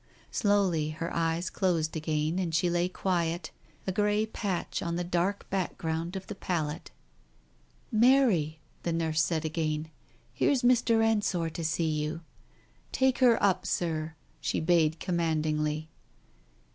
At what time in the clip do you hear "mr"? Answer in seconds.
10.63-11.03